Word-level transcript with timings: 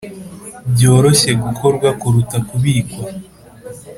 byoroshye 0.73 1.31
gukorwa 1.43 1.89
kuruta 2.01 2.37
kubikwa 2.49 3.03